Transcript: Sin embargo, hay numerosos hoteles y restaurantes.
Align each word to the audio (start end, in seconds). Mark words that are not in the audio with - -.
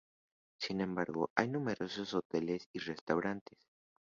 Sin 0.59 0.81
embargo, 0.81 1.29
hay 1.35 1.47
numerosos 1.47 2.15
hoteles 2.15 2.65
y 2.73 2.79
restaurantes. 2.79 3.59